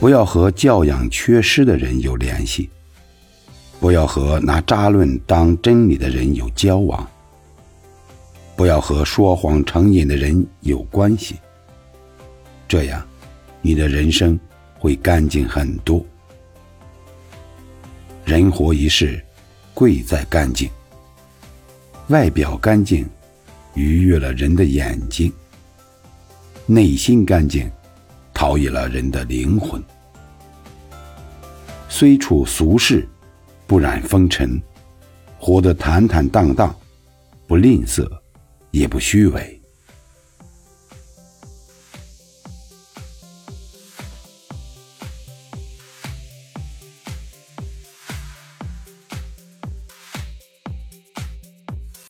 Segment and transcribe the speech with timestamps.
[0.00, 2.68] 不要和教养缺失的人有联系，
[3.80, 7.08] 不要和拿渣论当真理的人有交往，
[8.54, 11.36] 不要和说谎成瘾的人有关系。
[12.68, 13.02] 这样，
[13.62, 14.38] 你的人生
[14.78, 16.04] 会干净很多。
[18.24, 19.24] 人活一世，
[19.72, 20.68] 贵在干净。
[22.08, 23.08] 外表干净，
[23.74, 25.32] 愉悦了人的眼睛；
[26.66, 27.70] 内心干净，
[28.44, 29.82] 陶冶了人的灵魂。
[31.88, 33.08] 虽处俗世，
[33.66, 34.60] 不染风尘，
[35.38, 36.76] 活得坦坦荡荡，
[37.46, 38.06] 不吝啬，
[38.70, 39.58] 也不虚伪。